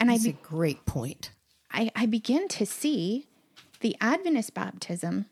[0.00, 1.30] And That's I be- a great point.
[1.72, 3.28] I, I begin to see
[3.80, 5.26] the Adventist baptism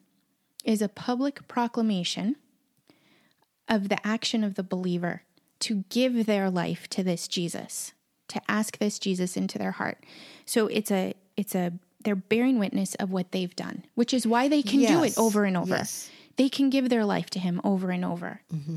[0.65, 2.37] is a public proclamation
[3.69, 5.23] of the action of the believer
[5.61, 7.93] to give their life to this Jesus,
[8.29, 10.05] to ask this Jesus into their heart.
[10.47, 11.73] So it's a it's a
[12.05, 14.91] they're bearing witness of what they've done, which is why they can yes.
[14.91, 15.77] do it over and over.
[15.77, 16.11] Yes.
[16.37, 18.43] They can give their life to Him over and over.
[18.55, 18.77] Mm-hmm.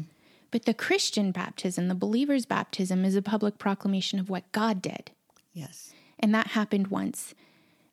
[0.49, 5.11] But the Christian baptism, the believer's baptism, is a public proclamation of what God did.
[5.53, 5.93] Yes.
[6.19, 7.33] And that happened once.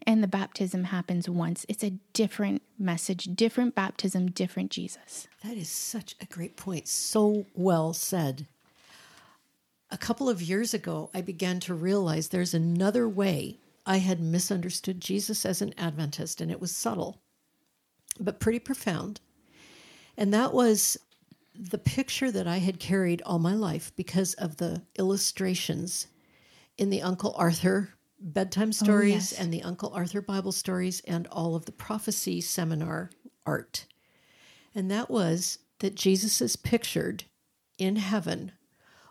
[0.07, 1.67] And the baptism happens once.
[1.69, 5.29] It's a different message, different baptism, different Jesus.
[5.45, 6.89] That is such a great point.
[6.89, 8.47] So well said.
[9.91, 15.01] A couple of years ago, I began to realize there's another way I had misunderstood
[15.01, 17.19] Jesus as an Adventist, and it was subtle,
[18.21, 19.21] but pretty profound.
[20.17, 20.99] And that was
[21.59, 26.07] the picture that I had carried all my life because of the illustrations
[26.79, 29.33] in the Uncle Arthur bedtime oh, stories yes.
[29.33, 33.11] and the Uncle Arthur Bible stories and all of the prophecy seminar
[33.45, 33.87] art.
[34.75, 37.25] And that was that Jesus is pictured
[37.79, 38.53] in heaven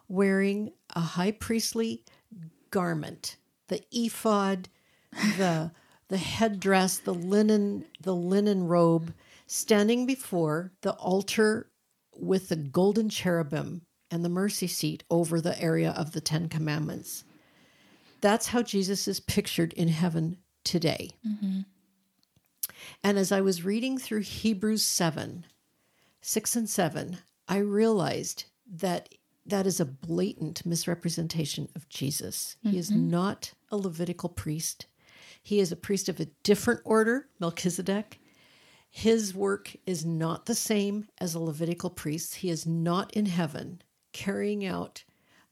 [0.07, 2.03] wearing a high priestly
[2.71, 4.69] garment, the ephod,
[5.37, 5.71] the
[6.09, 9.13] the headdress, the linen, the linen robe,
[9.45, 11.69] standing before the altar
[12.15, 17.25] with the golden cherubim and the mercy seat over the area of the Ten Commandments.
[18.21, 21.11] That's how Jesus is pictured in heaven today.
[21.25, 21.61] Mm-hmm.
[23.03, 25.45] And as I was reading through Hebrews 7,
[26.21, 29.09] 6 and 7, I realized that
[29.45, 32.57] that is a blatant misrepresentation of Jesus.
[32.61, 34.87] He is not a Levitical priest.
[35.41, 38.19] He is a priest of a different order, Melchizedek.
[38.89, 42.35] His work is not the same as a Levitical priest.
[42.35, 45.05] He is not in heaven carrying out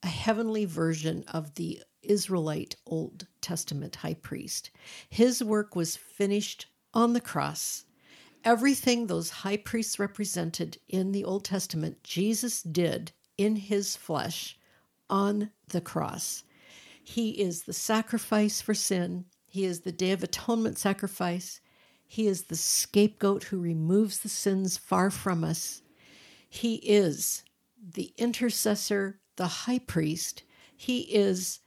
[0.04, 4.72] a heavenly version of the Israelite Old Testament high priest.
[5.10, 7.86] His work was finished on the cross.
[8.44, 14.58] Everything those high priests represented in the Old Testament, Jesus did in his flesh
[15.10, 16.44] on the cross.
[17.04, 21.62] He is the sacrifice for sin, he is the Day of Atonement sacrifice.
[22.06, 25.82] He is the scapegoat who removes the sins far from us.
[26.50, 27.46] He is
[27.82, 30.44] the intercessor, the high priest.
[30.76, 31.62] He is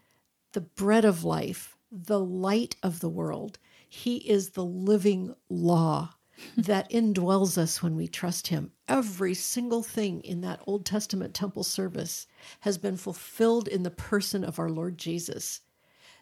[0.52, 3.58] the bread of life, the light of the world.
[3.88, 6.14] He is the living law
[6.56, 8.72] that indwells us when we trust Him.
[8.86, 12.26] Every single thing in that Old Testament temple service
[12.60, 15.60] has been fulfilled in the person of our Lord Jesus.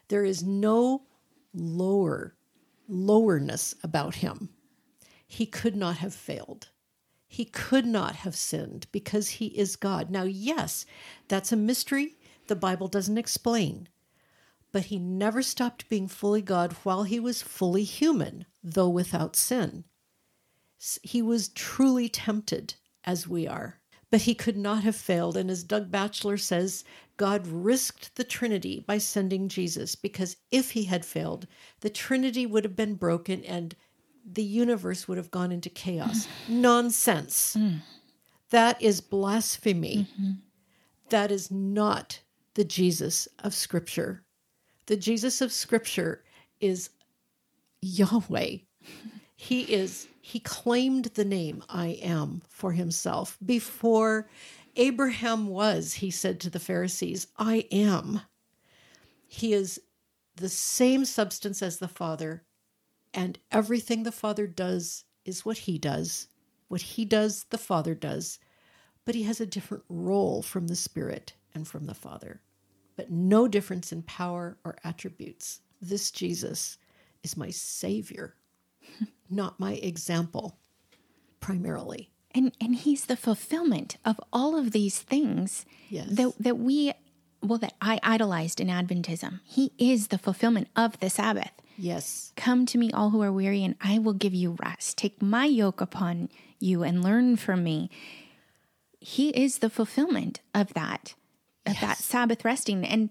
[0.07, 1.03] There is no
[1.53, 2.37] lower
[2.87, 4.49] lowerness about him.
[5.27, 6.69] He could not have failed.
[7.27, 10.09] He could not have sinned because he is God.
[10.09, 10.85] Now, yes,
[11.27, 12.15] that's a mystery
[12.47, 13.89] the Bible doesn't explain.
[14.77, 19.85] But he never stopped being fully God while he was fully human, though without sin.
[21.01, 23.79] He was truly tempted as we are,
[24.11, 25.35] but he could not have failed.
[25.35, 26.83] And as Doug Batchelor says,
[27.17, 31.47] God risked the Trinity by sending Jesus because if he had failed,
[31.79, 33.75] the Trinity would have been broken and
[34.23, 36.27] the universe would have gone into chaos.
[36.47, 36.49] Mm.
[36.49, 37.55] Nonsense.
[37.57, 37.79] Mm.
[38.51, 40.07] That is blasphemy.
[40.13, 40.31] Mm-hmm.
[41.09, 42.19] That is not
[42.53, 44.21] the Jesus of Scripture.
[44.87, 46.23] The Jesus of Scripture
[46.59, 46.89] is
[47.81, 48.57] Yahweh.
[49.35, 54.27] He is he claimed the name I am for himself before
[54.75, 58.21] Abraham was, he said to the Pharisees, I am.
[59.25, 59.81] He is
[60.35, 62.43] the same substance as the Father,
[63.13, 66.27] and everything the Father does is what he does.
[66.67, 68.39] What he does, the Father does.
[69.03, 72.41] But he has a different role from the Spirit and from the Father,
[72.97, 75.61] but no difference in power or attributes.
[75.81, 76.77] This Jesus
[77.23, 78.35] is my Savior,
[79.29, 80.57] not my example,
[81.39, 82.09] primarily.
[82.31, 86.07] And and he's the fulfillment of all of these things Yes.
[86.11, 86.93] that that we
[87.41, 89.39] well that I idolized in Adventism.
[89.45, 91.51] He is the fulfillment of the Sabbath.
[91.77, 92.33] Yes.
[92.35, 94.97] Come to me, all who are weary, and I will give you rest.
[94.97, 96.29] Take my yoke upon
[96.59, 97.91] you and learn from me.
[98.99, 101.13] He is the fulfillment of that,
[101.67, 102.85] of that Sabbath resting.
[102.85, 103.09] And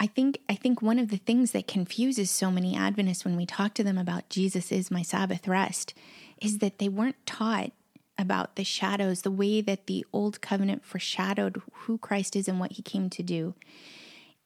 [0.00, 3.46] I think I think one of the things that confuses so many Adventists when we
[3.46, 5.94] talk to them about Jesus is my Sabbath rest
[6.40, 7.72] is that they weren't taught
[8.16, 12.72] about the shadows, the way that the old covenant foreshadowed who Christ is and what
[12.72, 13.54] he came to do.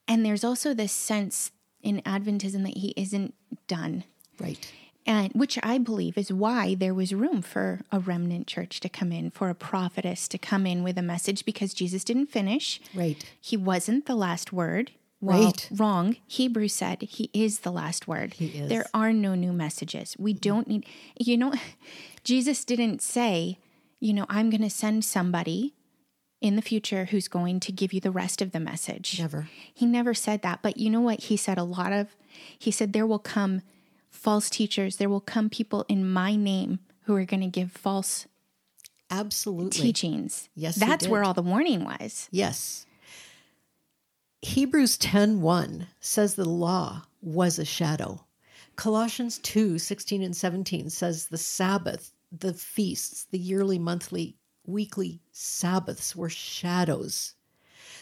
[0.07, 1.51] And there's also this sense
[1.83, 3.35] in Adventism that he isn't
[3.67, 4.05] done.
[4.39, 4.71] Right.
[5.05, 9.11] And which I believe is why there was room for a remnant church to come
[9.11, 12.81] in, for a prophetess to come in with a message because Jesus didn't finish.
[12.95, 13.25] Right.
[13.41, 14.93] He wasn't the last word.
[15.21, 15.69] Well, Right.
[15.73, 16.17] wrong.
[16.27, 18.35] Hebrews said he is the last word.
[18.35, 18.69] He is.
[18.69, 20.17] There are no new messages.
[20.19, 20.87] We don't need,
[21.19, 21.53] you know,
[22.25, 23.59] Jesus didn't say,
[24.01, 25.75] you know, I'm going to send somebody
[26.41, 29.19] in the future who's going to give you the rest of the message.
[29.21, 29.49] Never.
[29.73, 30.61] He never said that.
[30.61, 31.21] But you know what?
[31.21, 32.17] He said a lot of,
[32.59, 33.63] he said, there will come
[34.13, 38.27] false teachers, there will come people in my name who are going to give false
[39.11, 39.71] Absolutely.
[39.81, 40.49] teachings.
[40.55, 42.29] Yes, That's where all the warning was.
[42.31, 42.87] Yes.
[44.43, 48.25] Hebrews 10:1 says the law was a shadow.
[48.77, 54.37] Colossians 2, 16 and 17 says the Sabbath, the feasts, the yearly, monthly,
[54.67, 57.35] weekly Sabbaths were shadows.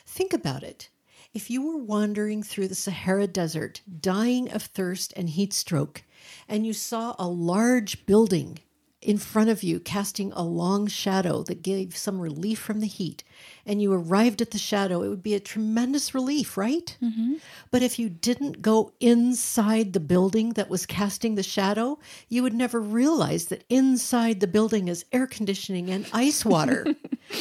[0.06, 0.89] Think about it.
[1.32, 6.02] If you were wandering through the Sahara Desert, dying of thirst and heat stroke,
[6.48, 8.58] and you saw a large building
[9.00, 13.22] in front of you, casting a long shadow that gave some relief from the heat,
[13.64, 16.98] and you arrived at the shadow, it would be a tremendous relief, right?
[17.00, 17.34] Mm-hmm.
[17.70, 22.54] But if you didn't go inside the building that was casting the shadow, you would
[22.54, 26.84] never realize that inside the building is air conditioning and ice water.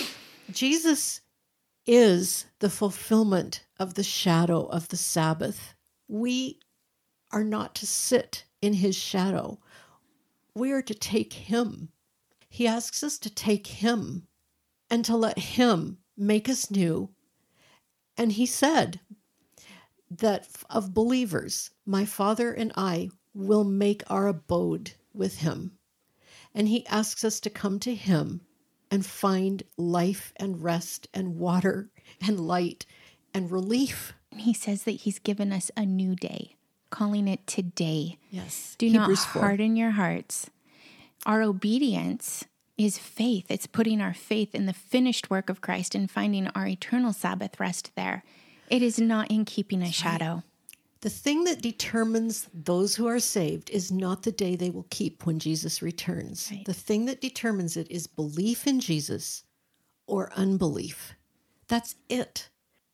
[0.52, 1.22] Jesus
[1.88, 5.74] is the fulfillment of the shadow of the Sabbath.
[6.08, 6.60] We
[7.32, 9.60] are not to sit in his shadow
[10.60, 11.90] we are to take Him.
[12.50, 14.28] He asks us to take Him
[14.90, 17.10] and to let Him make us new.
[18.18, 19.00] And He said
[20.12, 25.78] that of believers, my Father and I will make our abode with Him.
[26.54, 28.42] And He asks us to come to Him
[28.92, 32.86] and find life and rest and water and light
[33.34, 34.14] and relief.
[34.36, 36.56] He says that He's given us a new day
[36.90, 38.18] calling it today.
[38.30, 38.76] Yes.
[38.78, 40.50] Do Hebrews not harden your hearts.
[41.26, 42.46] Our obedience
[42.78, 43.46] is faith.
[43.50, 47.60] It's putting our faith in the finished work of Christ and finding our eternal Sabbath
[47.60, 48.24] rest there.
[48.70, 50.44] It is not in keeping a shadow.
[51.02, 55.26] The thing that determines those who are saved is not the day they will keep
[55.26, 56.50] when Jesus returns.
[56.52, 56.66] Right.
[56.66, 59.44] The thing that determines it is belief in Jesus
[60.08, 61.14] or unbelief.
[61.68, 62.50] That's it.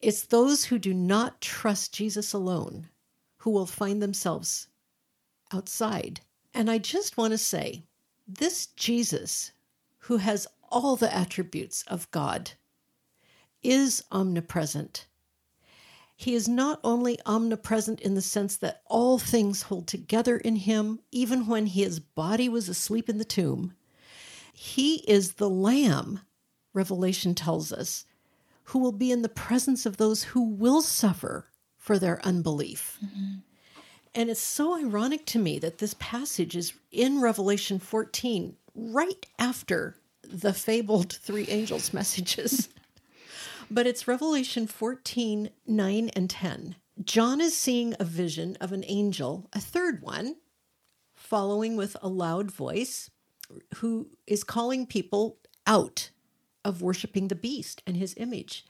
[0.06, 2.89] It's those who do not trust Jesus alone
[3.38, 4.68] who will find themselves
[5.51, 6.22] outside.
[6.53, 7.86] And I just want to say
[8.28, 9.51] this Jesus,
[10.01, 12.51] who has all the attributes of God,
[13.64, 15.08] is omnipresent.
[16.16, 20.99] He is not only omnipresent in the sense that all things hold together in him,
[21.12, 23.74] even when his body was asleep in the tomb.
[24.53, 26.20] He is the Lamb,
[26.76, 28.06] Revelation tells us,
[28.66, 31.47] who will be in the presence of those who will suffer
[31.78, 32.97] for their unbelief.
[33.03, 33.36] Mm-hmm.
[34.16, 39.97] And it's so ironic to me that this passage is in Revelation 14, right after
[40.24, 42.70] the fabled three angels messages.
[43.72, 46.76] but it's Revelation 14, 9, and 10.
[47.03, 50.38] John is seeing a vision of an angel, a third one,
[51.13, 53.11] following with a loud voice,
[53.76, 55.38] who is calling people
[55.68, 56.09] out
[56.66, 58.66] of worshiping the beast and his image.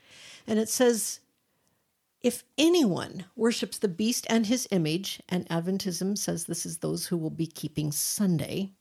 [0.45, 1.21] And it says,
[2.21, 7.17] if anyone worships the beast and his image, and Adventism says this is those who
[7.17, 8.71] will be keeping Sunday,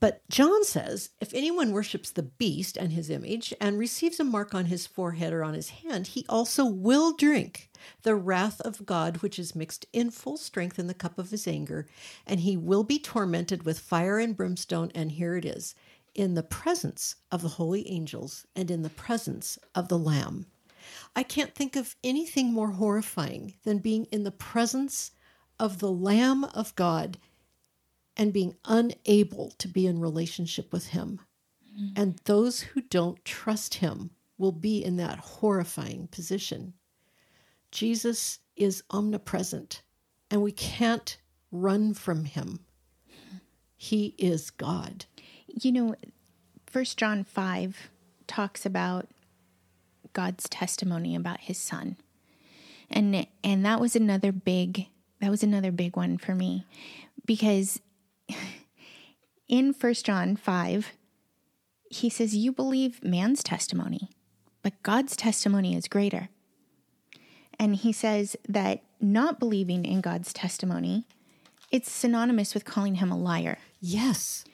[0.00, 4.54] but John says if anyone worships the beast and his image and receives a mark
[4.54, 7.70] on his forehead or on his hand, he also will drink
[8.02, 11.46] the wrath of God, which is mixed in full strength in the cup of his
[11.46, 11.86] anger,
[12.26, 14.90] and he will be tormented with fire and brimstone.
[14.94, 15.74] And here it is
[16.14, 20.46] in the presence of the holy angels and in the presence of the Lamb.
[21.14, 25.12] I can't think of anything more horrifying than being in the presence
[25.58, 27.18] of the Lamb of God
[28.16, 31.20] and being unable to be in relationship with Him.
[31.72, 32.00] Mm-hmm.
[32.00, 36.74] And those who don't trust Him will be in that horrifying position.
[37.70, 39.82] Jesus is omnipresent,
[40.30, 41.18] and we can't
[41.52, 42.60] run from Him.
[43.76, 45.06] He is God.
[45.54, 45.94] You know,
[46.66, 47.90] First John 5
[48.26, 49.08] talks about
[50.12, 51.96] God's testimony about his son.
[52.90, 54.86] And and that was another big
[55.20, 56.64] that was another big one for me
[57.26, 57.80] because
[59.48, 60.92] in First John 5
[61.90, 64.10] he says you believe man's testimony,
[64.62, 66.28] but God's testimony is greater.
[67.58, 71.04] And he says that not believing in God's testimony
[71.70, 73.58] it's synonymous with calling him a liar.
[73.80, 74.44] Yes.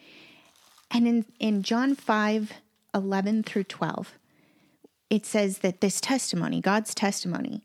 [0.91, 2.53] And in, in John 5
[2.95, 4.15] 11 through 12,
[5.11, 7.63] it says that this testimony, God's testimony,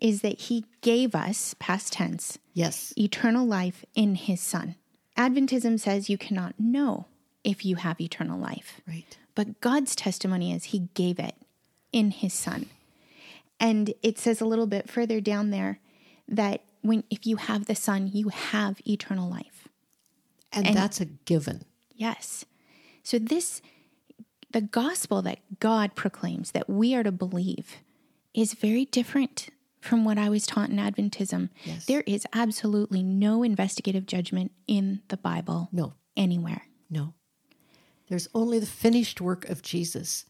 [0.00, 4.76] is that he gave us, past tense, yes, eternal life in his son.
[5.16, 7.06] Adventism says you cannot know
[7.42, 8.80] if you have eternal life.
[8.86, 9.16] Right.
[9.34, 11.34] But God's testimony is he gave it
[11.92, 12.66] in his son.
[13.60, 15.80] And it says a little bit further down there
[16.28, 19.68] that when if you have the son, you have eternal life.
[20.52, 21.64] And, and that's a given.
[21.94, 22.44] Yes.
[23.08, 23.62] So this
[24.50, 27.78] the gospel that God proclaims that we are to believe
[28.34, 29.48] is very different
[29.80, 31.48] from what I was taught in Adventism.
[31.64, 31.86] Yes.
[31.86, 35.70] There is absolutely no investigative judgment in the Bible.
[35.72, 35.94] No.
[36.18, 36.66] Anywhere.
[36.90, 37.14] No.
[38.10, 40.26] There's only the finished work of Jesus.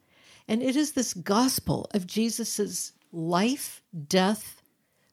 [0.47, 4.63] And it is this gospel of Jesus's life, death,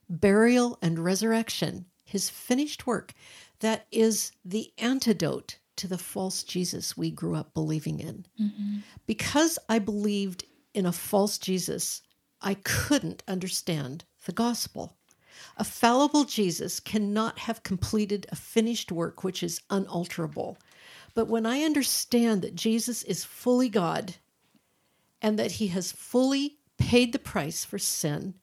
[0.08, 3.12] burial, and resurrection, his finished work,
[3.58, 8.26] that is the antidote to the false Jesus we grew up believing in.
[8.40, 8.78] Mm-hmm.
[9.06, 12.02] Because I believed in a false Jesus,
[12.40, 14.96] I couldn't understand the gospel.
[15.56, 20.58] A fallible Jesus cannot have completed a finished work which is unalterable.
[21.14, 24.16] But when I understand that Jesus is fully God
[25.22, 28.34] and that he has fully paid the price for sin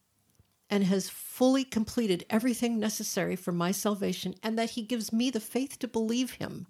[0.69, 5.39] and has fully completed everything necessary for my salvation and that he gives me the
[5.39, 6.65] faith to believe him,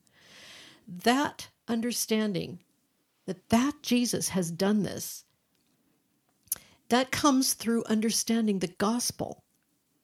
[0.87, 2.59] that understanding
[3.25, 5.23] that that Jesus has done this,
[6.89, 9.43] that comes through understanding the gospel.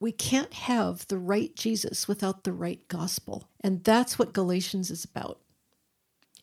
[0.00, 3.48] We can't have the right Jesus without the right gospel.
[3.60, 5.40] And that's what Galatians is about.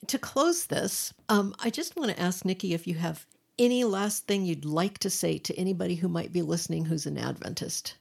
[0.06, 3.26] To close this, um, I just want to ask Nikki if you have
[3.58, 7.18] any last thing you'd like to say to anybody who might be listening who's an
[7.18, 7.96] Adventist.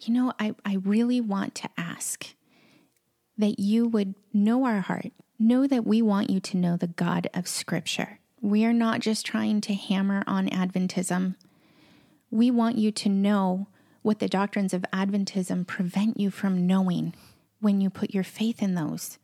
[0.00, 2.26] You know, I, I really want to ask
[3.38, 5.12] that you would know our heart,
[5.44, 8.18] know that we want you to know the God of Scripture.
[8.40, 11.36] We are not just trying to hammer on Adventism.
[12.30, 13.68] We want you to know
[14.02, 17.14] what the doctrines of Adventism prevent you from knowing
[17.60, 19.18] when you put your faith in those.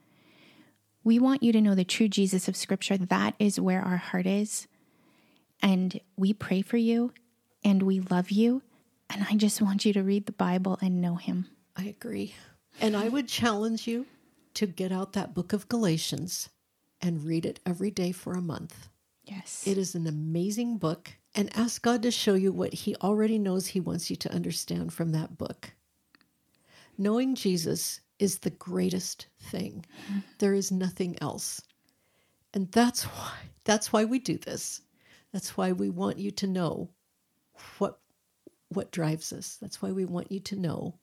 [1.02, 2.96] We want you to know the true Jesus of Scripture.
[2.96, 4.68] That is where our heart is.
[5.62, 7.12] And we pray for you
[7.64, 8.62] and we love you.
[9.08, 11.48] And I just want you to read the Bible and know Him.
[11.76, 12.34] I agree.
[12.80, 14.06] And I would challenge you
[14.54, 16.48] to get out that book of Galatians
[17.00, 18.88] and read it every day for a month.
[19.24, 19.64] Yes.
[19.66, 21.12] It is an amazing book.
[21.34, 24.92] And ask God to show you what He already knows He wants you to understand
[24.92, 25.72] from that book.
[26.98, 29.86] Knowing Jesus is the greatest thing.
[30.38, 31.62] There is nothing else.
[32.52, 33.32] And that's why
[33.64, 34.82] that's why we do this.
[35.32, 36.90] That's why we want you to know
[37.78, 38.00] what
[38.68, 39.56] what drives us.
[39.60, 40.98] That's why we want you to know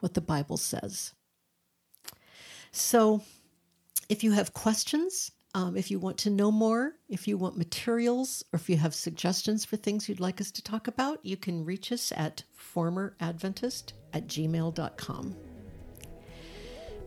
[0.00, 1.12] what the Bible says.
[2.76, 3.22] So,
[4.08, 8.42] if you have questions, um, if you want to know more, if you want materials,
[8.52, 11.64] or if you have suggestions for things you'd like us to talk about, you can
[11.64, 12.42] reach us at
[12.74, 15.36] formeradventist at gmail.com.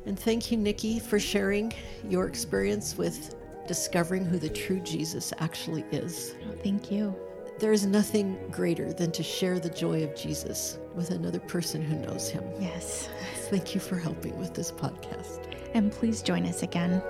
[0.05, 1.73] And thank you, Nikki, for sharing
[2.07, 3.35] your experience with
[3.67, 6.33] discovering who the true Jesus actually is.
[6.63, 7.13] Thank you.
[7.59, 11.97] There is nothing greater than to share the joy of Jesus with another person who
[11.97, 12.45] knows him.
[12.57, 13.09] Yes.
[13.49, 15.46] Thank you for helping with this podcast.
[15.73, 17.01] And please join us again.